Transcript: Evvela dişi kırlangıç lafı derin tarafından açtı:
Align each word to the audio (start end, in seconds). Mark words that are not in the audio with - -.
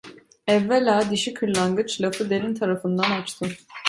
Evvela 0.47 1.09
dişi 1.11 1.33
kırlangıç 1.33 2.01
lafı 2.01 2.29
derin 2.29 2.55
tarafından 2.55 3.21
açtı: 3.21 3.45